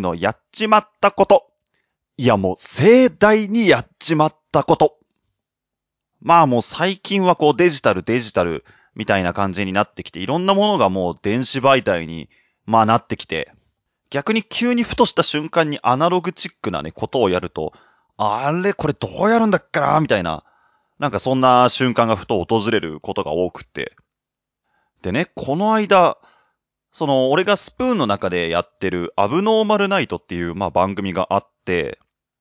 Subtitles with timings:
[0.00, 1.50] のやっちまったこと。
[2.18, 4.98] いやもう盛大にやっちまったこと。
[6.20, 8.64] まあもう最近はこうデジタルデジタル
[8.94, 12.28] みたいな感じになってきて、いろんなものがもう電子媒体に
[12.64, 13.52] まあなってきて、
[14.10, 17.72] 逆に急にふとした瞬間にアナログチックなね、ことをやると、
[18.16, 20.44] あれこれどうやるんだっけなみたいな、
[20.98, 23.94] なんかそんな瞬間がふと訪れることが多くって。
[25.02, 26.16] でね、この間、
[26.96, 31.98] その、俺がスプーンの中でやってる、アブノーマルナイトっていう、まあ、番組があって、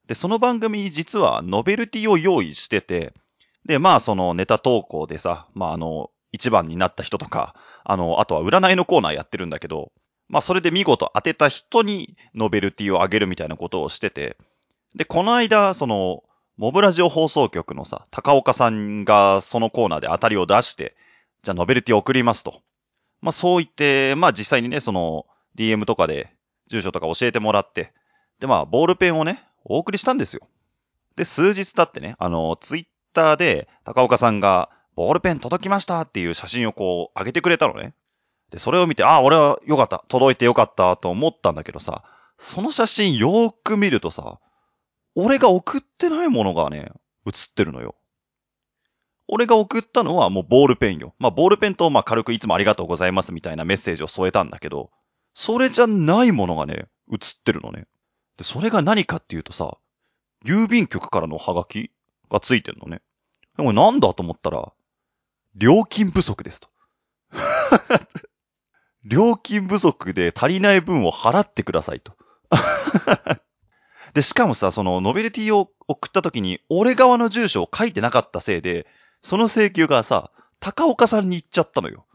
[0.08, 3.14] で、その番組実はノベルティを用意してて、
[3.66, 7.54] で、まあ、そのネタ投稿でさ、まあ、あの、一番になった人とか、
[7.84, 9.92] あの、あとは占いのコーナーやってるんだけど、
[10.30, 14.38] まあ、それで見事当てた人にノベルティをあげるみたいなことをしてて、
[14.96, 16.24] で、この間、その、
[16.56, 20.96] モブラジオ放送局のさ、高岡さんがそのコーナーで当たりを出して、
[21.44, 22.62] じゃあノベルティを送りますと。
[23.26, 25.26] まあそう言って、まあ実際にね、その
[25.58, 26.32] DM とかで
[26.68, 27.92] 住所とか教えてもらって、
[28.40, 30.48] でまあボールペンをね、お送りしたんですよ。
[31.16, 37.96] で、数日経ってね、あの、ツイッターで高岡さんがボールペン届きましたっていう写真をこう上げてくれたのね。
[38.52, 40.06] で、それを見て、ああ、俺はよかった。
[40.08, 42.04] 届いてよかったと思ったんだけどさ、
[42.38, 44.40] その写真よーく見るとさ、
[45.16, 46.92] 俺が送ってないものがね、
[47.26, 47.96] 写ってるのよ。
[49.28, 51.16] 俺が送ったのはもうボールペンよ。
[51.20, 54.92] まあボールペンとまあ軽くいつもありがとうございますみたいなメッセージを添えたんだけど、
[55.34, 57.88] それじゃないものがね、写ってるのね。
[58.38, 59.78] で、それが何かっていうとさ、
[60.46, 61.92] 郵便局からのハガキ
[62.30, 63.02] がついてんのね。
[63.58, 64.72] でもなんだと思ったら、
[65.56, 66.70] 料金不足ですと。
[69.04, 72.14] 料金不足で足りない分を払ってくださいと。
[74.14, 78.88] で、しかもさ、その、ノベルティを送った時に、俺側の住所を書いてなかったせいで、
[79.26, 82.06] その請求がさ、高岡さんに行っちゃったのよ。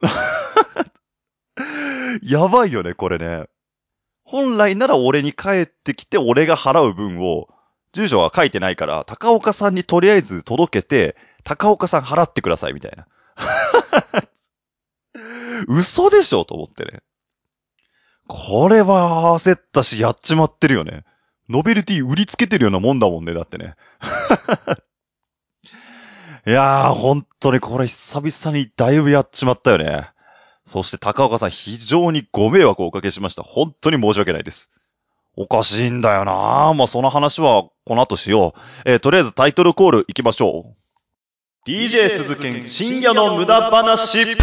[2.22, 3.50] やばいよね、これね。
[4.22, 7.48] 本来なら俺に帰ってきて俺が払う分を、
[7.92, 13.06] 住所は書いてないから、高岡さんにとりあえず届けて、高岡さん払ってください、みたいな。
[15.68, 17.02] 嘘でしょと思ってね。
[18.26, 21.04] これは焦ったし、やっちまってるよね。
[21.50, 23.76] ノベルティ売りつけてるようなもんだもんね、だってね。
[26.46, 30.10] いやー、本当にこれ久々にだいぶやっちまったよね。
[30.66, 33.42] そして高岡さん非常にご迷惑をおかけしました。
[33.42, 34.70] 本当に申し訳ないです。
[35.36, 38.60] おかしいんだよなまあ、その話はこの後しよう。
[38.84, 40.74] えーとりあえずタイトルコール行きましょ
[41.66, 41.68] う。
[41.68, 44.36] DJ 鈴剣深夜の無駄話。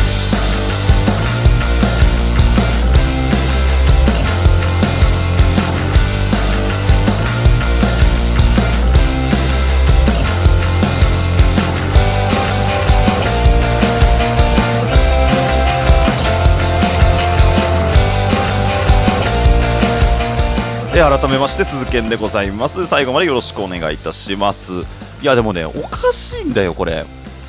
[20.93, 22.85] え改めまして鈴剣でございます。
[22.85, 24.73] 最後までよろしくお願いいたします。
[25.21, 27.05] いやでもね、おかしいんだよ、これ。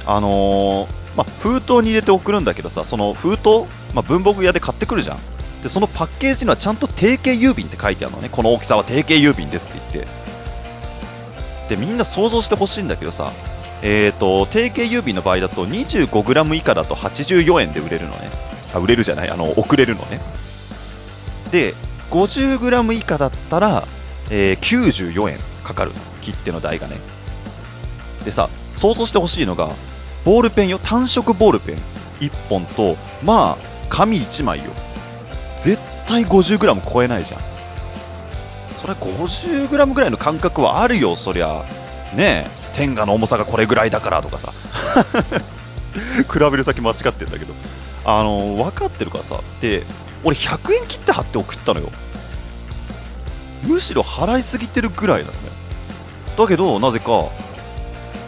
[0.06, 5.18] あのー、まあ、封筒に入れて送るんだけどさ、その封筒、まあ、文房具屋で買ってくるじゃん。
[5.60, 8.28] で、そのパッケージにはちゃんと定型郵便って書いてあるのね。
[8.30, 10.06] この大きさは定型郵便ですって言っ
[11.68, 11.74] て。
[11.76, 13.32] で、みんな想像してほしいんだけどさ、
[13.82, 18.30] えーと、定型郵便の場合だと 25g 以下だと84円で売れるのね。
[18.72, 19.30] あ、売れるじゃない？
[19.30, 20.20] あの、送れるのね。
[21.50, 21.74] で、
[22.12, 23.88] 50g 以下だったら、
[24.30, 25.92] えー94円かかる。
[26.20, 27.00] 切手の代がね。
[28.24, 29.74] でさ、想像してほしいのが、
[30.24, 31.82] ボールペンよ、単色ボールペン
[32.20, 34.70] 1本と、まあ、紙1枚よ。
[35.56, 37.40] 絶対 50g 超えないじゃん。
[38.76, 41.64] それ 50g ぐらいの感覚はあるよ、そりゃ。
[42.14, 44.52] ねえ、天下の重さがこれぐらいだからとかさ。
[46.32, 47.54] 比べる先間違ってんだけど。
[48.04, 49.40] あの、分かってるからさ。
[49.60, 49.86] で、
[50.24, 51.90] 俺100円切って貼って送ったのよ。
[53.66, 55.38] むしろ払いすぎてるぐらいなのね。
[56.36, 57.30] だけど、なぜか、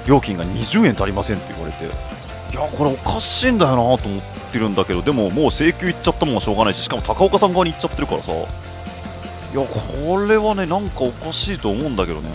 [0.06, 12.28] 料金が20円足りませんって言われて、いや、これおかしいんだよなと思ってるんだけど、でももう請求行っちゃったもんはしょうがないし、しかも高岡さん側に行っちゃってるからさ、いや、これはね、なんかおかしいと思うんだけどね。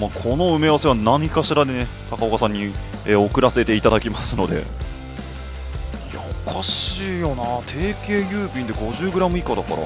[0.00, 2.72] まあ、この埋め合わせは何かしらでね、高岡さんに、
[3.04, 4.64] え送らせていただきますので、
[6.46, 9.78] かしいよな定型郵便で 50g 以下だから、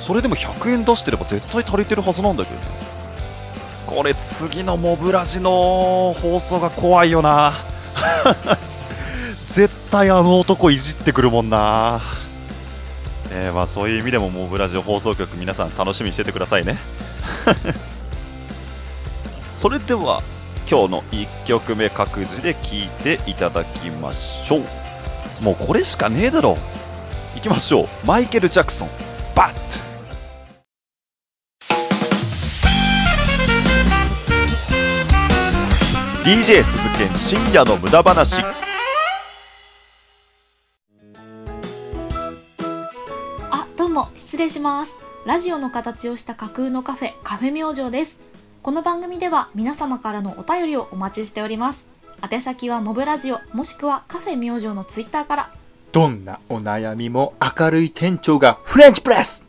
[0.00, 3.00] それでも100円出してれば絶対足りてるはずなんだけどね。
[3.86, 7.54] これ次のモブラジの放送が怖いよな
[9.52, 12.00] 絶対あの男いじってくるもんな
[13.32, 16.78] えー、まあそういう意味でもモブラジオ放送局皆さん楽しみにしててくださいね。
[19.54, 20.22] それでは
[20.70, 24.79] 今日の1曲目各自で聴いていただきましょう。
[25.40, 26.56] もうこれしかねえだろ。
[27.34, 27.88] 行きましょう。
[28.04, 28.90] マイケル・ジャクソン。
[29.34, 29.70] バッ
[36.22, 38.42] DJ 鈴研深夜の無駄話
[43.50, 44.94] あ、どうも、失礼します。
[45.24, 48.20] ラジオの形をした架空のカフェ、カフェ明星です。
[48.62, 51.89] この番組では皆様からのお便りをお待ちしております。
[52.22, 55.50] 宛先はモブラジオ、もしくはカフェ明星のツイッターから、
[55.92, 59.42] どんなお悩みも明るい店長がフレンチプレス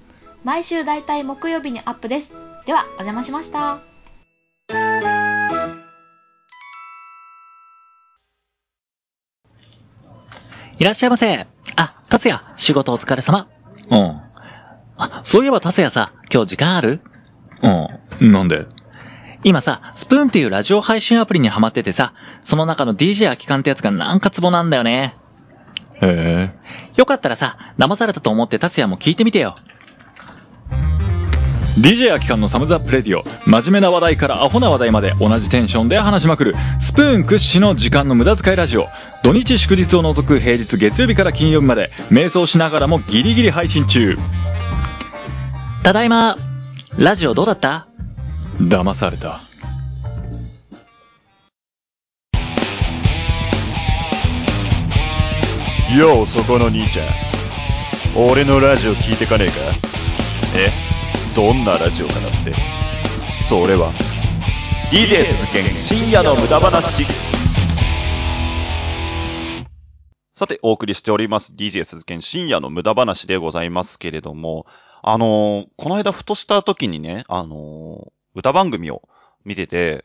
[0.43, 2.33] 毎週だいたい木曜日にアップです。
[2.65, 3.79] では、お邪魔しました。
[10.79, 11.45] いらっしゃいませ。
[11.75, 13.47] あ、達也、仕事お疲れ様。
[13.89, 14.21] うん。
[14.97, 17.01] あ、そういえば達也さ、今日時間ある？
[17.61, 18.31] うん。
[18.31, 18.65] なんで？
[19.43, 25.15] 今さ、スプーンっていうラジオ配信アプリにハマっててさ、その中の DJ 空き缶ってやつがなんかツボなんだよね。
[26.01, 26.91] へえ。
[26.95, 29.55] よかったらさ、騙されたと思って達也も聞いてみてよ。
[31.79, 33.23] DJ 空き缶のサムズアップレディオ。
[33.45, 36.55] 真面目な話題からアホな話題まで同じテンションで話しまくる。
[36.79, 38.87] スプーン屈指の時間の無駄遣いラジオ。
[39.23, 44.17] 土日祝日を除く平日月曜日から金曜日まで、瞑想しながらもギリギリ配信中。
[45.81, 46.37] ただいま。
[46.97, 47.87] ラジオどうだった？
[48.69, 49.39] 騙された。
[55.97, 57.07] よう、そこの兄ちゃん。
[58.15, 59.53] 俺のラジオ聞いてかねえか？
[60.55, 60.69] え？
[61.35, 62.53] どんなラジオかだって。
[63.33, 63.91] それは、
[64.91, 67.05] DJ 鈴研深夜の無駄話。
[70.35, 71.53] さて、お送りしております。
[71.53, 74.65] DJ 鈴研深夜の無駄話でございますけれども、
[75.03, 79.07] あのーこの間ふとした時にね、あのー歌番組を
[79.45, 80.03] 見てて、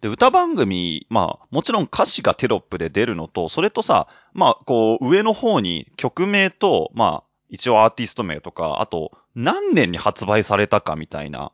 [0.00, 11.52] で、歌番組、まあ、もちろん歌詞がテロップで出るのと、それとさ、まあ、こう、上の方に曲名と、まあ、一応アーティスト名とか、あと、何年に発売されたかみたいな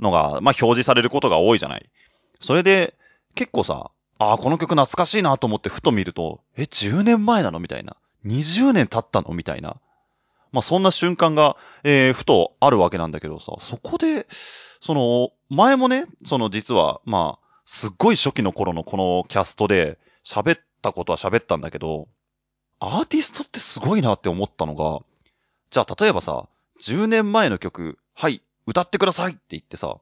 [0.00, 1.88] のが、まあ、表示されることが多いじゃない。
[2.40, 2.94] それで、
[3.36, 7.60] 結構さ、ああ、この曲懐かしいなと思ってふと見ると、え、10年前なの？
[7.60, 7.96] みたいな。
[8.26, 9.32] 20年経ったの？
[9.32, 9.76] みたいな。
[10.50, 14.26] まあ、そんな瞬間が、えー、ふとあるわけなんだけどさ、そこで、
[14.80, 22.08] その、前もね、その実は、まあ、すっごい初期の頃のこのキャストで喋ったことは喋ったんだけど、
[22.80, 25.00] アーティストってすごいなって思ったのが、
[25.70, 26.48] じゃあ例えばさ、
[26.80, 29.98] 10年前の曲、はい、歌ってくださいって言ってさ、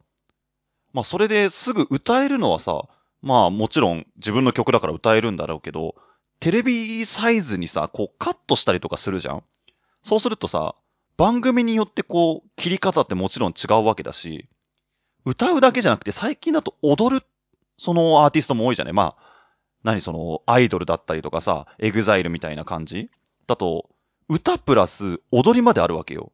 [0.93, 2.82] まあそれですぐ歌えるのはさ、
[3.23, 5.94] まあもちろん自分の曲だから歌えるんだろうけど、
[6.38, 9.43] テレビサイズにさ、こうカットしたりとかするじゃん。
[10.02, 10.75] そうするとさ、
[11.17, 14.49] 番組によってこう、切り方ってもちろん違うわけだし、
[15.26, 17.26] 歌うだけじゃなくて最近だと踊る、
[17.76, 19.26] そのアーティストも多いじゃないまあ、
[19.82, 23.11] 何その、アイドルだったりとかさ、エグザイルみたいな感じ？
[23.47, 23.90] だと、
[24.28, 26.33] 歌プラス踊りまであるわけよ。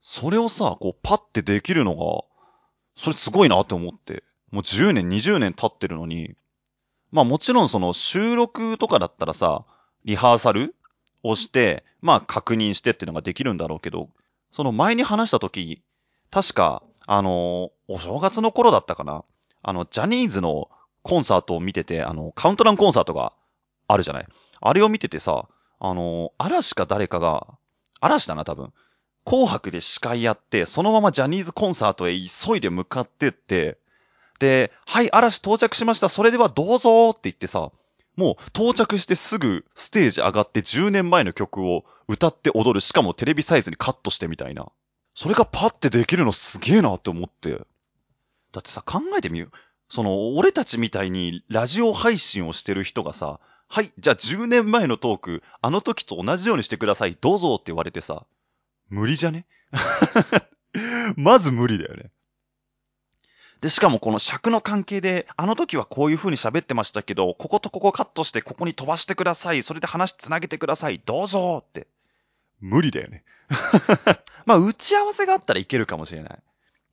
[0.00, 2.24] それをさ、こうパッてできるのが、
[2.96, 4.22] それすごいなって思って。
[4.50, 6.36] もう10年、20年経ってるのに、
[7.10, 9.64] まあもちろんその収録とかだったらさ、
[10.04, 10.76] リハーサル
[11.24, 14.08] をして、まあ確認してっていうのができるんだろうけど、
[14.52, 15.82] その前に話した時、
[16.30, 19.24] 確か、あのお正月の頃だったかな？
[19.62, 20.68] あの、ジャニーズの
[21.02, 23.32] コンサートを見てて、あの、カウントダウンコンサートが
[23.88, 24.26] あるじゃない？
[24.60, 25.46] あれを見ててさ、
[25.80, 27.46] あの、嵐か誰かが、
[28.00, 28.72] 嵐だな多分。
[29.26, 33.78] 紅白で司会やって、そのままジャニーズコンサートへ急いで向かってって、
[34.38, 36.08] で、はい、嵐到着しました。
[36.08, 37.70] それではどうぞって言ってさ、
[38.16, 42.80] もう到着してすぐステージ上がって10年前の曲を歌って踊る。
[42.80, 44.70] しかもテレビサイズにカットしてみたいな。
[45.14, 47.52] それがパッてできるのすげえなって思って。
[48.52, 49.50] だってさ、考えてみよう。
[49.88, 58.24] その、俺たちみたいにラジオ配信をしてる人がさ、はい、じゃあ10年前のトーク、あの時と同じようにしてください、どうぞって言われてさ、
[58.88, 59.46] 無理じゃね？
[61.16, 62.10] まず無理だよね。
[63.60, 69.62] で、しかもこの尺の関係で、あの時はこういう風に喋ってましたけど、こことここカットしてここに飛ばしてください。
[69.62, 71.00] それで話つなげてください。
[71.04, 71.86] どうぞって。
[72.60, 73.24] 無理だよね。
[74.46, 76.38] まあ、打ち合わせがあったらいけるかもしれない。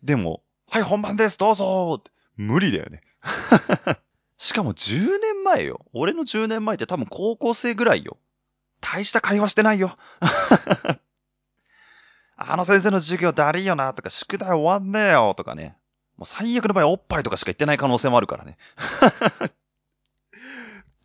[0.03, 1.38] でも、はい、本番です。
[1.38, 2.01] どうぞ
[2.38, 3.01] 無理だよね。
[4.38, 5.86] しかも10年前よ。
[5.93, 8.17] 俺の10年前って多分高校生ぐらいよ。
[8.79, 9.96] 大した会話してないよ。
[12.36, 15.77] あの先生の授業だりよなとか、宿題終わんねえよとかね。
[16.17, 18.58] もう最悪の場合おっぱいとかしか言ってない可能性もあるからね。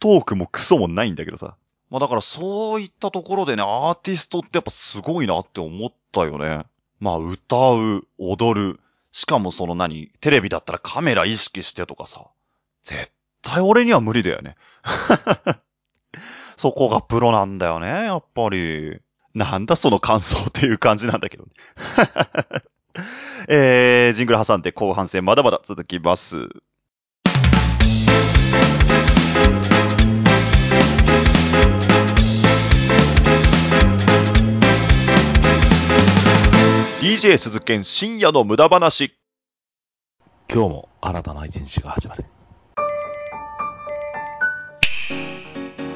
[0.01, 1.57] トークもクソもないんだけどさ。
[1.91, 6.65] まあだからそういったところでね、アーティストってやっぱすごいなって思ったよね。
[6.99, 8.81] まあ歌う、踊る。
[9.13, 12.27] しかもその何、テレビだったらカメラ意識してとかさ。
[12.83, 13.11] 絶
[13.43, 14.57] 対俺には無理だよね。
[16.57, 19.01] そこがプロなんだよね、やっぱり。
[19.35, 21.51] なんだその感想っていう感じなんだけどね。
[23.49, 26.49] えー、ジングル挟んで後半戦まだまだ続きます。
[37.17, 39.17] DJ 鈴研深夜の無駄話。
[40.53, 42.27] 今日も新たな一日が始まる。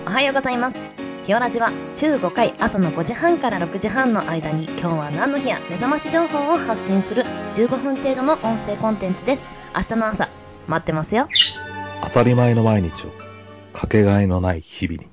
[0.06, 0.78] おはようございます。
[1.24, 9.42] ひよラジは週5回朝の5時半から6時半の間に今日は何の日や目覚まし情報を発信する15分程度の音声コンテンツです。
[9.76, 10.30] 明日の朝、
[10.68, 11.28] 待ってますよ。
[12.02, 13.10] 当たり前の毎日を、
[13.74, 15.06] かけがえのない日々に。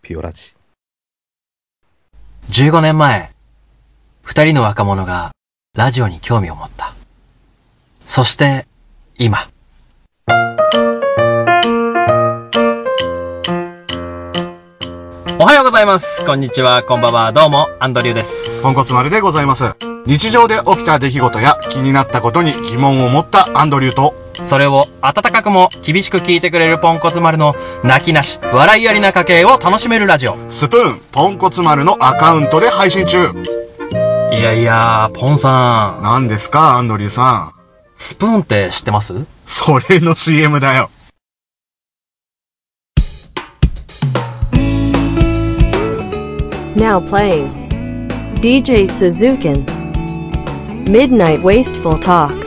[0.00, 0.54] ピオラジ。
[2.50, 3.33] 15年前、
[4.24, 5.32] 二人の若者が
[5.76, 6.94] ラジオに興味を持った。
[8.06, 8.66] そして、
[9.18, 9.50] 今。
[15.38, 16.24] おはようございます。
[16.24, 17.32] こんにちは、こんばんは。
[17.32, 18.62] どうも、アンドリューです。
[18.62, 19.76] ポンコツ丸でございます。
[20.06, 27.54] 日常で起きた出来事や気になったことに疑問を持ったアンドリューと、それを温かくも厳しく聞いてくれるポンコツ丸の
[27.84, 30.38] 泣きなし、笑いありな家計を楽しめるラジオ。
[30.48, 33.63] スプーン、ポンコツ丸のアカウントで配信中。
[34.36, 36.02] いやいや、ポンさん。
[36.02, 37.60] 何ですか、アンドリューさん。
[37.94, 39.26] スプーンって知ってます？
[39.46, 40.90] それの CM だよ。
[46.74, 48.08] Now playing.
[48.40, 49.64] DJ Suzukin.
[50.84, 52.42] Midnight Wasteful Talk.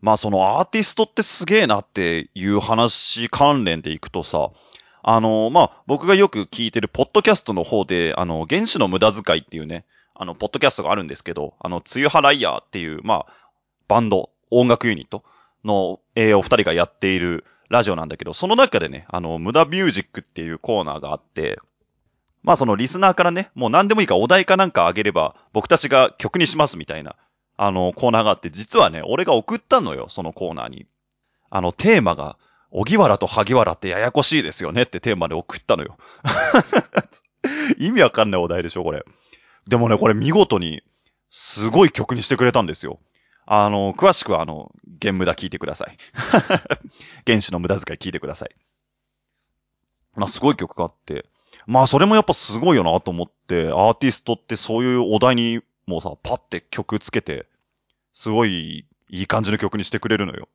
[0.00, 4.50] まあそのアーティストってすげえなっていう話関連でいくとさ、
[5.06, 9.84] あの、まあ僕がよく聞いてるポッドキャストの方で、あの、原子の無駄遣いっていうね、
[10.14, 13.32] あの、ポッドキャストがあるんですけど、あの、つゆはライヤーっていう、まあ、
[13.86, 15.22] バンド、音楽ユニット
[15.62, 21.58] の、えーお二人がやっているラジオなんだけど、その中でね、あの、無駄ミュージックっていうコーナーがあって、
[22.42, 27.16] まあそのリスナーからね、もう何でもいいからお題かなんかあげれば、僕たちが曲にしますみたいな、
[27.56, 30.86] あの、コーナーがあって、実はね、俺が送ったのよ、そのコーナーに。
[31.50, 32.36] あの、テーマが、
[32.76, 35.96] 荻原と萩原ってややこしいですよねってテーマで送ったのよ。
[37.78, 39.04] 意味わかんないお題でしょ、これ。
[39.68, 40.82] でもね、これ見事に、
[41.30, 42.98] すごい曲にしてくれたんですよ。
[43.46, 45.96] あの、詳しくはあの、原無駄聞いてください。
[47.26, 48.56] 原子の無駄遣い聞いてください。
[50.16, 51.26] まあ、すごい曲があって。
[51.66, 57.46] まあ、それもやっぱすごいよなと思って、アーティストってそういうお題にもうさ、パッて曲つけて、
[58.12, 60.48] すごいいい感じの曲にしてくれるのよ。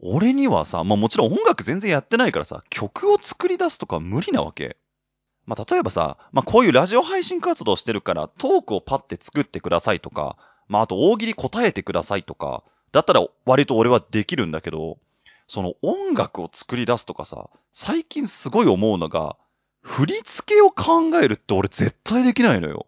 [0.00, 4.76] 俺にはさ、まあもちろん音楽全然やってないからさ、曲を作り出すとか無理なわけ。
[5.46, 10.36] まあ例えばさ、まあこういうラジオ配信活動してるから、トークをパッて作ってくださいとか、
[10.68, 12.62] まああと大喜利答えてくださいとか、
[12.92, 14.98] だったら割と俺はできるんだけど、
[15.46, 19.36] その音楽を作り出すとかさ、最近すごい思うのが、
[19.80, 22.86] 振り付けを考えるって俺絶対できないのよ。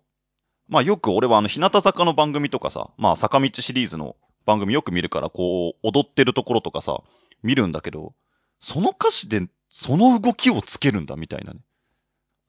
[0.69, 7.03] まあよく俺はあの、日向坂の番組とかさ、まあ坂道シリーズの番組よく見るから、こう、踊ってるところとかさ、
[7.43, 8.15] 見るんだけど、
[8.59, 11.61] その歌詞でその動きをつけるんだみたいなね。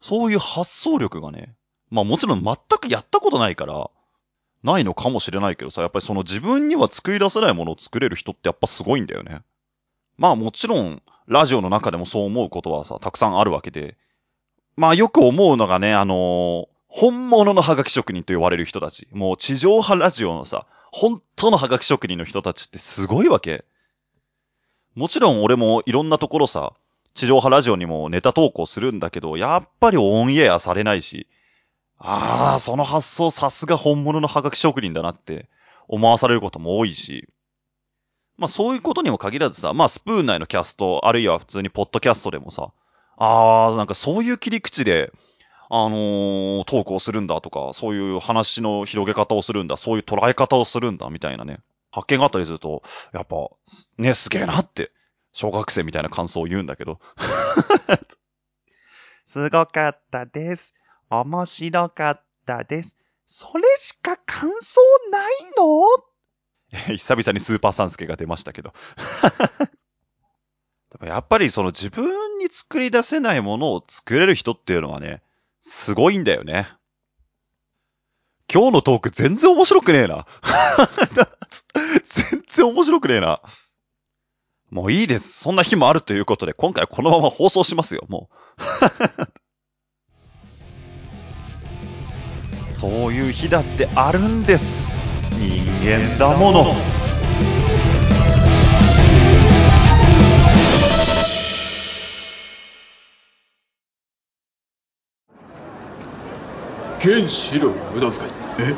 [0.01, 1.55] そういう発想力がね、
[1.89, 3.89] まあもちろん全くやったことないから、
[4.63, 9.41] ないのかもしれないけどさ、やっぱりその自分には作り出せないものを作れる人ってやっぱすごいんだよね。
[10.17, 13.97] まあもちろん、ラジオの中でもそう思うことはさ、たくさんあるわけで、
[14.75, 19.07] まあよく思うのがね、あのー本物のハガキ職人と言われる人たち。
[19.13, 23.63] もう地上波ラジオのさ、本当のハガキ職人の人たちってすごいわけ。
[24.95, 26.73] もちろん俺もいろんなところさ、
[27.13, 31.27] 地上波ラジオにもネタ投稿するんだけど、やっぱりオンエアされないし、
[31.97, 35.47] ああ、その発想さすが本物のハガキ職人だなって
[35.87, 37.29] 思わされることも多いし、
[38.37, 42.71] まあそういうことにも限らずさ、まあスプーン内のキャスト、あるいは普通にポッドキャストでもさ、
[43.17, 45.11] ああ、なんかそういう切り口で、
[45.73, 51.59] あのー、投稿するんだとか、そういう話の広げ方をするんだ、そういう捉え方をするんだ、みたいなね、
[51.91, 53.37] 発見があったりすると、やっぱ、
[53.97, 54.91] ね、すげえなって、
[55.31, 56.99] 小学生みたいな感想を言うんだけど。
[59.25, 60.73] すごかったです。
[61.09, 62.97] 面白かったです。
[63.25, 65.85] それしか感想ないの？
[66.97, 68.73] 久々にスーパーサンスケが出ましたけど。
[71.01, 75.23] やっぱりその自分に作り出せないものを作れる人っていうのはね、
[75.61, 76.67] すごいんだよね。
[78.51, 80.25] 今日のトーク全然面白くねえな。
[82.03, 83.41] 全然面白くねえな。
[84.71, 85.39] もういいです。
[85.39, 88.29] そんな日もあるということで、今回このまま放送しますよ、も
[92.69, 92.73] う。
[92.73, 94.91] そういう日だってあるんです。
[95.33, 97.00] 人間だもの。
[107.03, 108.31] 原子の無駄遣い。
[108.59, 108.75] え？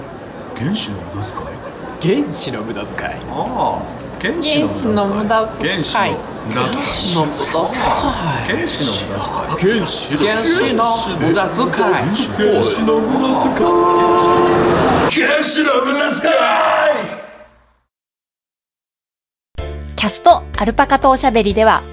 [0.55, 2.23] 原子の無駄遣い？
[2.23, 3.11] 原子の無駄遣い。
[3.11, 3.83] ああ
[4.21, 5.67] 原子の無駄遣い。
[5.67, 7.13] 原子の無駄遣い。
[7.13, 8.47] の無駄遣い。
[8.47, 9.79] 原子の無駄遣い。
[9.79, 10.87] 原子の原子の
[11.19, 11.83] 無駄遣い。
[11.83, 13.91] 原子の無駄遣い。
[15.11, 16.33] 原子の無駄遣い。
[19.97, 21.83] キャストアルパカとおしゃべりでは、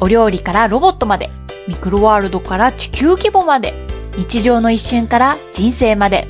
[0.00, 1.30] お料理からロボットまで、
[1.66, 3.74] ミクロワールドから地球規模まで、
[4.16, 6.26] 日常の一瞬から人生まで、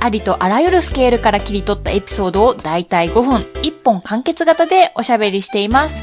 [0.00, 6.02] ありとあらゆるスケールから切り取ったエピソードをだいたい5分、1本完結型でおしゃべりしています。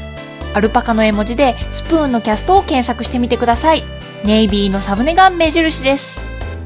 [0.54, 3.82] アルパカの絵文字でスプーンのキャストを検索してみてください。
[4.24, 6.20] ネイビーのサムネが目印です。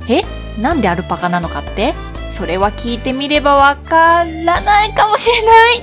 [0.09, 0.23] え？
[0.61, 1.95] なんでアルパカなのかって？
[2.31, 5.83] それは聞いてみればわからないかもしれない。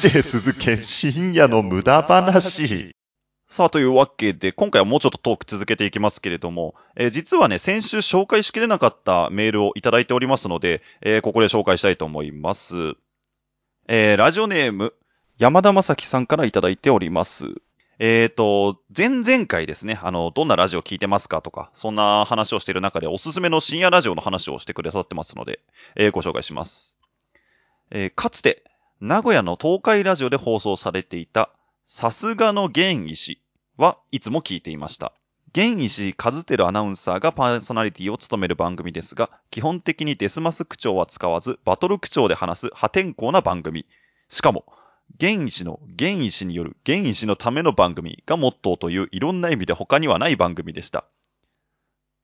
[0.00, 2.94] DJ 鈴研深夜の無駄話。
[3.48, 12.94] さあ、というわけで、今回はもうちょっとトーク続けていきますけれども、えー実はね、先週紹介しきれなかったメールをいただいておりますので、えーここで紹介したいと思います。
[13.88, 14.94] えーラジオネーム、
[15.36, 17.44] 山田正樹さんからいただいております。
[17.98, 25.60] えっ、と、前々回ですね、あの、どんなラジオ聞いてますかとか、そんな話をしている中でおすすめの深夜ラジオの話をしてくださってますので、
[25.94, 26.96] えーご紹介します。
[27.90, 28.64] えーかつて、
[29.00, 31.48] 名古屋の東海ラジオで放送されていた、
[31.86, 33.40] さすがの玄石
[33.78, 35.14] はいつも聞いていました。
[35.54, 43.86] 玄石和輝アナウンサーがパーソナリティを務める番組ですが、基本的にデスマス口調は使わず、バトル口調で話す破天荒な番組。
[44.28, 44.66] しかも、
[45.16, 51.06] 玄石の玄石による玄石のための番組がモットーといういろんな意味で他にはない番組でした。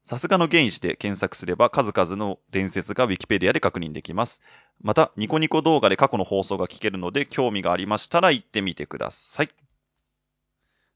[0.07, 4.41] さすがの原石で検索すれば数々の伝説が Wikipedia で確認できます。
[4.81, 9.51] また、ニコニコ動画で過去の放送が聞けるので、興味がありましたら行ってみてください。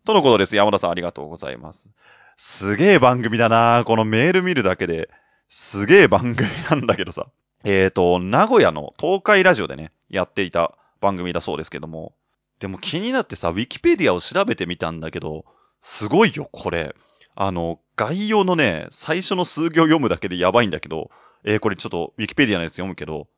[0.04, 0.54] とのことです。
[0.54, 1.90] 山田さんありがとうございます。
[2.36, 5.10] すげえ番組だなこのメール見るだけで、
[5.48, 7.26] すげえ番組なんだけどさ。
[7.64, 12.14] えっ、と、名古屋の東海ラジオでね、やっていた番組だそうですけども。
[12.60, 15.44] でも気になってさ、Wikipedia を調べてみたんだけど、
[15.80, 16.94] すごいよ、これ。
[17.42, 21.10] あの、概要のね、最初の数行読むだけでやばいんだけど、
[21.42, 23.28] えーこれちょっと Wikipedia のやつ読むけど、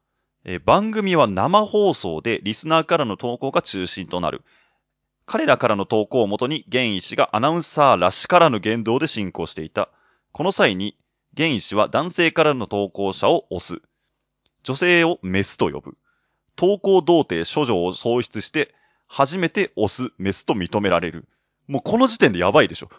[0.44, 4.42] えー番組は生放送でリスナーからの投稿が中心となる。
[5.24, 9.88] 彼らからの投稿をもとに、玄石がアナウンサーらしからぬ言動で進行していた。
[10.32, 10.98] この際に、
[11.34, 13.82] 玄石は男性からの投稿者を押す。
[14.64, 15.96] 女性をメスと呼ぶ。
[16.56, 18.74] 投稿童貞処女を創出して、
[19.06, 21.28] 初めてオス、メスと認められる。
[21.68, 22.90] もうこの時点でやばいでしょ。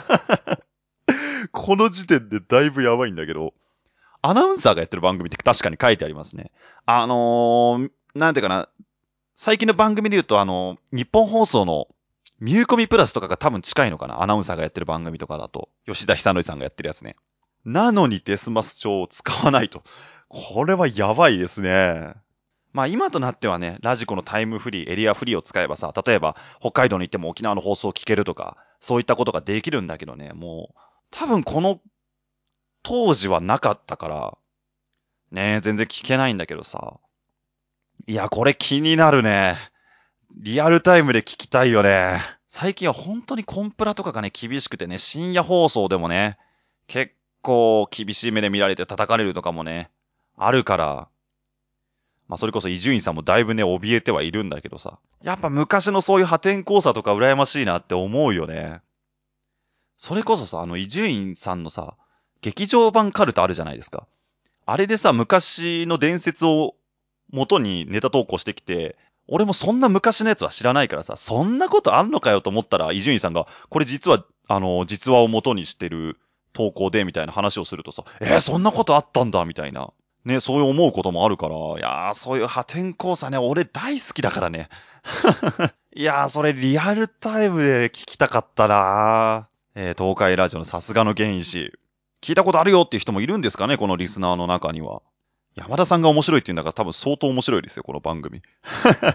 [1.52, 3.54] この時点でだいぶやばいんだけど、
[4.22, 6.50] アナウンサーがやってる番組って確かに書いてありますね。
[6.86, 8.68] あのー、なんていうかな、
[9.34, 11.88] 最近の番組で言うと、あの、日本放送の
[12.40, 15.68] ミューコミプラスとかが多分近いのかなアナウンサーがやってる番組とかだと。
[15.86, 17.16] 吉田久典さんがやってるやつね。
[17.64, 19.82] なのにデスマス帳を使わないと。
[20.28, 22.14] これはやばいですね。
[22.72, 30.78] まあ今となってはね、ラジコのタイムフリー、エリアフリーを使えばさ、例えば北海道に行っても沖縄の放送を聞けるとか、そういったことができるんだけどね、もう、
[31.10, 31.80] 多分この
[32.82, 34.38] 当時はなかったから、
[35.30, 36.98] ね全然聞けないんだけどさ。
[38.06, 39.56] いや、これ気になるね。
[40.36, 42.20] リアルタイムで聞きたいよね。
[42.46, 46.36] 最近は本当にコンプラとかがね、厳しくてね、深夜放送でもね、
[46.86, 49.90] 結構厳しい目で見られて叩かれるとかもね、
[50.36, 51.08] あるから、
[52.28, 54.98] まあそれこそ伊集院さんもだいぶね、怯えてはいるんだけどさ。
[55.22, 58.80] やっぱ昔のそういう破天荒さとか羨ましいなって思うよね。
[59.96, 61.96] それこそさ、あの伊集院さんのさ、
[62.40, 64.06] 劇場版カルタあるじゃないですか。
[64.66, 66.74] あれでさ、昔の伝説を
[67.30, 76.18] 元にネタ投稿してきて、俺もそんな昔のやつは知らないからさ、そんなことあんのかよと思ったら、伊集院さんが、これ実は、あの、実話を元にしてる
[76.52, 79.92] 投稿で、みたいな話をするとさ、えー、そんなことあったんだ、みたいな。
[80.24, 84.68] ね、そういう思うこともあるから、いやー、そういう破天荒さね、俺大好きだからね。
[85.94, 91.72] いやー、それリアルタイムで聞きたかったなーえー、東海ラジオのさすがの原石。
[92.22, 95.02] 聞いたことあるよっていう人もいるんですかね、このリスナーの中には。
[95.56, 98.40] 山田さんが面白いって言うんだから多分相当面白いですよ、この番組。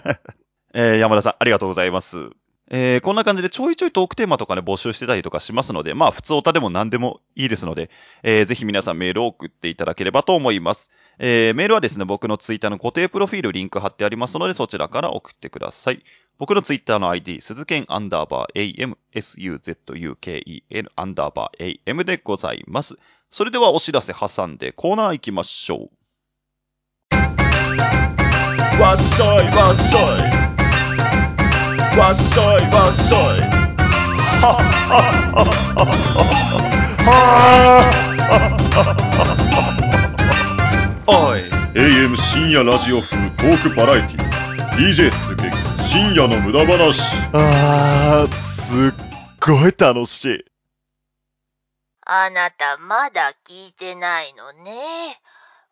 [0.73, 2.29] えー、山田さん、ありがとうございます。
[2.71, 7.89] えー、こんな感じでちょいちょいトークテーマとかね、募集してたりとかしますので、まあ、普通オタでも何でもいいですので、
[8.21, 10.91] えー、ぜひ皆さんメールを送っていただければと思います。
[11.17, 16.03] えー、メールはですね、僕のツイッターの固定プロフィールリンク貼ってありますので、そちらから送ってください。
[16.37, 22.97] 僕のツイッターの ID、鈴剣アンダーバー AM、SUZUKEN アンダーバー AM でございます。
[23.31, 25.99] それではお知らせ挟んでコーナー行きましょう。
[28.81, 29.99] わっしょいわっしょ
[30.45, 30.48] い
[31.99, 33.19] わっしょいわっしょい
[34.41, 35.91] はっはっはっ
[38.65, 39.43] はっ
[41.05, 41.41] はおい
[41.75, 44.29] AM 深夜ラジオ風トークバラエティ
[44.77, 45.43] DJ 鈴木
[45.83, 48.93] 深夜の無駄話あー、すっ
[49.41, 50.45] ごい楽しい。
[52.05, 55.19] あなたまだ聞いてないのね。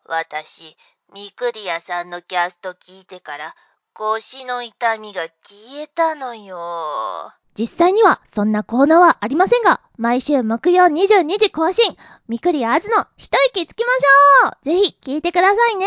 [0.04, 0.76] 私、
[1.14, 3.54] ミクリアさんのキャスト聞いてから
[3.98, 7.32] 腰の痛みが消えたのよ。
[7.58, 11.96] 実際にはそんなコーナーはありませんが、毎週木曜22時更新、
[12.28, 15.86] みくりあずの一息つきましょうぜひ聞いてくださいね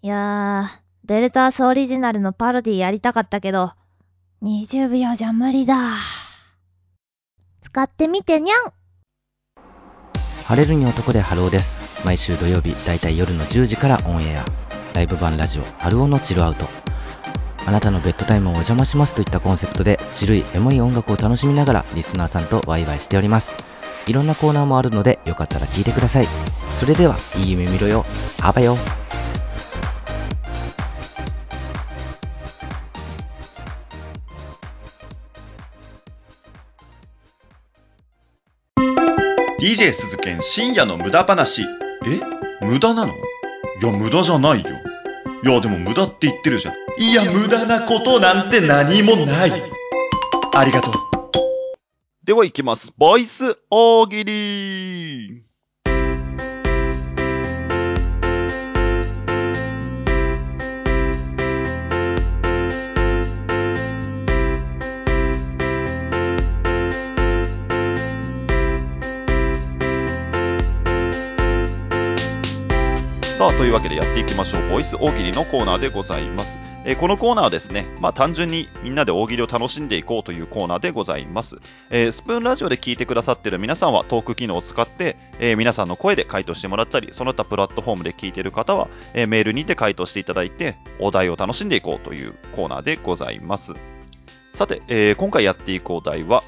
[0.00, 3.72] いやー、ベルタースオリジナルのパロディやりたかったけど、
[4.42, 5.76] 20秒じゃ無理だ。
[7.60, 8.72] 使ってみてにゃん
[10.46, 12.06] 晴れるに男で春尾です。
[12.06, 14.61] 毎週土曜日、だいたい夜の10時からオンエア。
[14.94, 16.66] ライブ版ラジオ、春尾のチルアウト。
[17.64, 23.54] あなたのベッドタイムをお邪魔しますといったコンセプトで、ちるいエモい音楽を楽しみながら、リスナーさんとワイワイしております。
[24.06, 26.26] いろんなコーナーもあるので、よかったら聞いてください。
[26.76, 28.04] それでは、いい夢見ろよ。
[28.40, 28.76] あばよ。
[39.58, 41.62] DJ 鈴研深夜の無駄話。
[41.62, 42.66] え？
[42.66, 43.14] 無駄なの？
[43.82, 44.70] いや、無駄じゃないよ。
[45.42, 46.74] いや、でも無駄って言ってるじゃん。
[47.02, 49.52] いや、無駄なことなんて何もない。
[50.54, 50.94] ありがとう。
[52.22, 52.94] では行きます。
[52.96, 55.51] ボイス大喜利
[73.42, 74.68] さあ、というわけでやっていきましょう。
[74.68, 76.60] ボイス大喜利のコーナーでございます。
[76.84, 81.56] えーこのコーナーはですね、まあ単純にみんなで大喜利を楽しんでいこうというコーナーでございます。
[81.90, 93.72] えースプーンラジオで聞いてくださってる皆さんはトーク機能を使って、えー皆さんの声で回答してもらったり、その他プラットフォームで聞いてる方は、えメールにて回答していただいて、お題を楽しんでいこうというコーナーでございます。
[94.54, 96.44] さて、え今回やっていくお題は、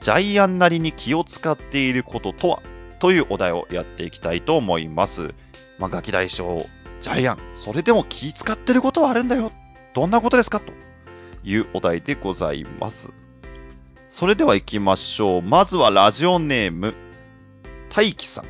[0.00, 2.62] ジャイアンなりに気を使っていることとは？
[2.98, 5.34] というお題をやっていきたいと思います。
[5.78, 6.66] まあ、ガキ大将、
[7.00, 9.52] ジャイアン、それでも気使ってることはあるんだよ。
[9.94, 10.60] どんなことですか？
[10.60, 10.72] と
[11.44, 13.12] いうお題でございます。
[14.08, 15.42] それでは行きましょう。
[15.42, 16.94] まずはラジオネーム、
[17.90, 18.44] 大輝さん。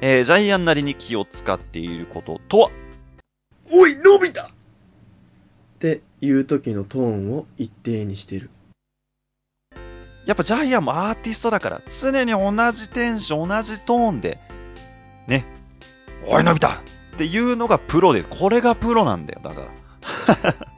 [0.00, 2.70] えー、ジャイアンなりに気を使っていることとは？
[3.72, 4.46] おい、のび太っ
[5.78, 8.50] ていう時のトーンを一定にしてる。
[10.24, 14.38] やっぱジャイアンもアーティストだから、常に同じテンション、同じトーンで、
[15.26, 15.44] ね、
[16.26, 16.72] おい、のび太っ
[17.18, 20.54] ていうのがプロで、これがプロなんだよ、だから。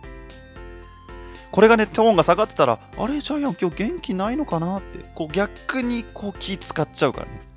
[1.51, 7.49] これがね、トーンが下がってたら、あれ、ジャイアン今日元気ないのかなって、こう逆にこう気使っちゃうからね。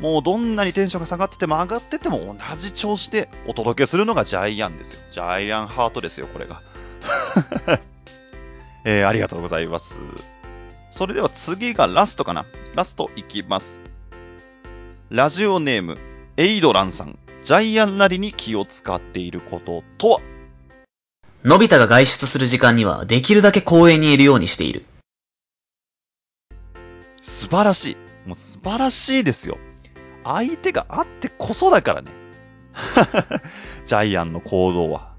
[0.00, 5.00] もうどんなにテンションが下がってても上がってても同じ調子でお届けするのがジャイアンですよ。
[5.10, 6.60] ジャイアンハートですよ、これが。
[8.84, 9.98] えー、ありがとうございます。
[10.90, 12.44] それでは次がラストかな。
[12.74, 13.82] ラストいきます。
[15.08, 15.98] ラジオネーム、
[16.36, 17.18] エイドランさん。
[17.46, 20.20] ジャイアンなりに気を使っていることとは？
[21.44, 24.84] のび太が外出する時間にはできるだけ公園にいるようにしている。
[27.22, 27.96] 素晴らしい。
[28.26, 29.58] もう素晴らしいですよ。
[30.24, 32.10] 相手があってこそだからね。
[33.86, 35.12] ジャイアンの行動は。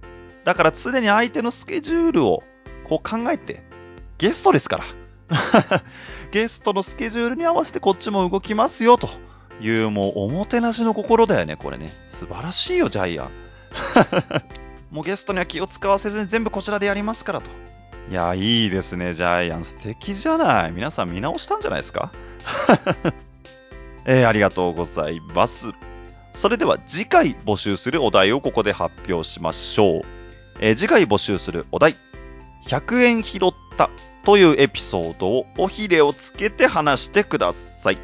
[0.43, 2.43] だから常に相手のスケジュールを
[2.89, 3.63] こう考えて、
[4.17, 4.83] ゲストですか
[5.29, 5.83] ら。
[6.31, 9.07] ゲストのスケジュールに合わせてこっちも動きますよと
[9.59, 11.91] いうもうおもてなしの心だよね、これね。
[12.05, 13.29] 素晴らしいよ、ジャイアン。
[14.91, 17.47] もうゲストには気を使わせずに全部こちらでやりますからと。
[18.09, 19.63] いや、いいですね、ジャイアン。
[19.65, 20.71] 素敵じゃない。
[20.71, 22.11] 皆さん見直したんじゃないですか？
[24.05, 25.71] えーありがとうございます。
[26.33, 30.01] それでは次回募集するお題をここで発表しましょう。
[30.59, 31.95] えー次回募集するお題、
[32.67, 33.89] 100円拾った
[34.23, 37.97] というエピソードをおひれをつけて話してください。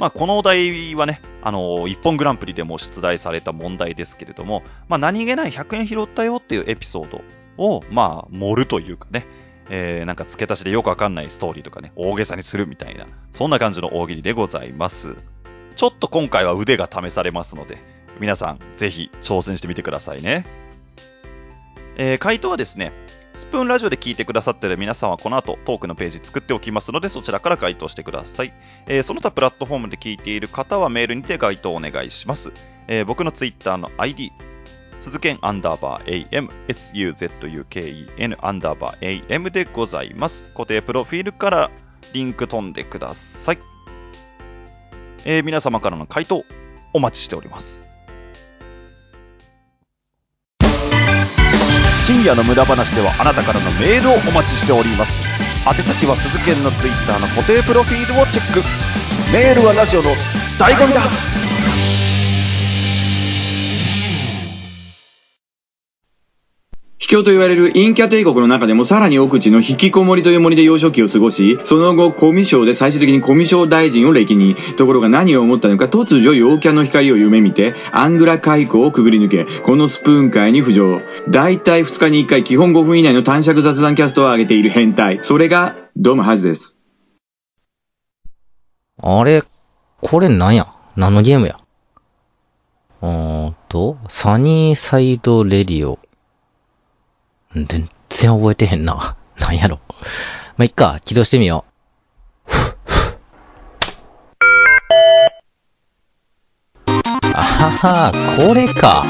[0.00, 7.20] まあ、このお題はね、あの一本グランプリでも出題された問題ですけれども、まあ、何気ない100円拾ったよっていうエピソード
[7.62, 9.26] を、まあ、盛るというかね、
[9.68, 15.16] えー、なんか付け足しでよくわかんないストーリーとかね、大げさにするみたいな、そんな感じの大喜利でございます。
[15.76, 17.76] ちょっと今回は腕が試されますので、
[18.20, 20.46] 皆さんぜひ挑戦してみてくださいね。
[21.96, 22.92] えー、回答はですね、
[23.34, 28.52] スプーンラジオで聞いてくださっている皆さんはこの後トークのページ作っておきますのでそちらから回答してください。
[28.86, 32.52] えーその他プラットフォームで聞いている方はメールにて回答お願いします。
[32.88, 34.32] えー僕のツイッターの ID、
[34.98, 40.50] 鈴剣アンダーバー AM、suzuken アンダーバー AM でございます。
[40.50, 41.70] 固定プロフィールから
[42.12, 43.58] リンク飛んでください。
[45.24, 46.44] えー皆様からの回答
[46.92, 47.89] お待ちしております。
[52.10, 55.22] 深夜の無駄話ではあなたからのメールをお待ちしております。
[55.64, 58.64] 宛先は鈴研のツイッターの固定プロフィールをチェック。
[59.32, 60.10] メールはラジオの
[60.58, 61.02] 醍醐味だ
[67.00, 81.00] 秘境と言われるインキャ帝国の中でもさらに奥地の引きこもりという森で幼少期を過ごし、その後、コミショで最終的にコミショ大臣を歴に、ところが何を思ったのか突如陽キャの光を夢見て、アングラ海溝をくぐり抜け、このスプーン界に浮上。
[81.30, 85.20] だいたい2日に1回基本5分以内の短尺雑談キャストを上げている変態。
[85.22, 86.78] それが、ドムハズです。
[89.02, 89.42] あれ、
[90.02, 90.68] これなんや？
[90.96, 91.58] 何のゲームや？
[93.00, 95.98] うーんと、サニーサイドレディオ。
[97.54, 97.66] 全
[98.08, 99.16] 然覚えてへんな。
[99.38, 99.80] なんやろ。
[100.56, 102.52] ま、いっか、起動してみよう。
[107.32, 109.04] あはは、これか。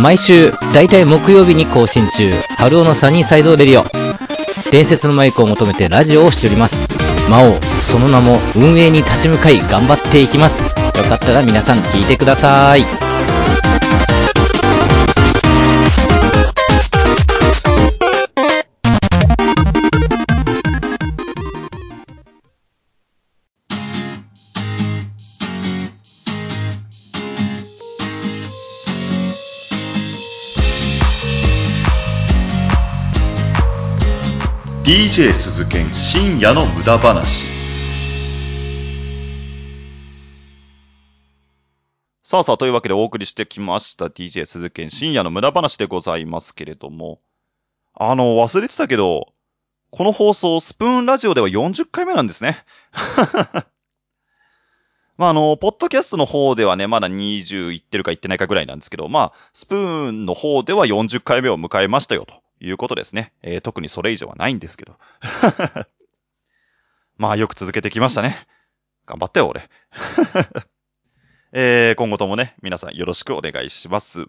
[0.00, 3.86] 毎週、だいたい木曜日に更新中、春尾のサニーサイドレディオ。
[4.70, 6.76] 伝説のマイクを求めてラジオをしております。
[7.30, 10.60] 魔王、その名も運営に立ち向かい頑張っていきます。
[10.62, 10.68] よ
[11.08, 13.03] かったら皆さん聞いてください。
[35.16, 37.46] DJ 鈴剣深夜の無駄話。
[42.24, 47.20] さあさあ、というわけでお送りしてきました DJ 鈴剣深夜の無駄話でございますけれども、
[47.94, 49.28] あの、忘れてたけど、
[49.92, 52.64] この放送、スプーンラジオでは40回目なんですね。
[55.16, 62.43] まあ、あの、ポッドキャストの方ではね、まだ20いってるかいってないかぐらいなんですけど、まあ、スプーンの方では40回目を迎えましたよ、と。
[62.64, 63.32] いうことですね。
[63.42, 64.96] えー特にそれ以上はないんですけど。
[67.16, 68.46] まあ、よく続けてきましたね。
[69.06, 69.68] 頑張ってよ、俺。
[71.52, 74.26] えー今後ともね、皆さんよろしくお願いします。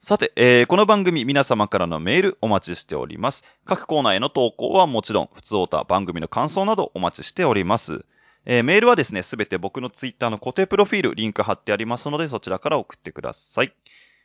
[0.00, 3.44] さて、えーこの番組皆様からのメールお待ちしております。
[3.64, 8.04] 各コーナーへの投稿はもちろん、普通オタ番組の感想などお待ちしております。
[8.46, 13.72] えーメールはですね、すべて僕のツイッターの固定プロフィール、リンク貼ってありますので、そちらから送ってください。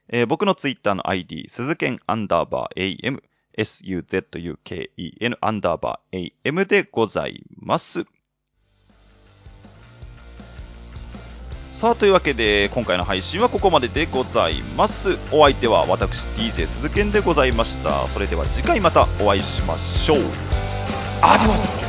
[0.10, 3.22] えー僕のツイッターの ID、鈴剣アンダーバー AM、
[3.58, 8.06] suzuken アンダーバー AM でございます。
[11.70, 15.18] さあ、というわけで、今回の配信はここまででございます。
[15.32, 18.08] お相手は私、DJ 鈴剣でございました。
[18.08, 20.20] それでは次回またお会いしましょう。
[21.22, 21.83] アディオス